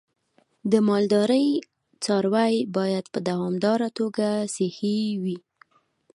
[0.71, 1.47] د مالدارۍ
[2.03, 5.37] څاروی باید په دوامداره توګه صحي وي.